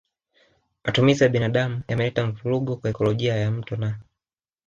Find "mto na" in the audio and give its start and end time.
3.51-3.99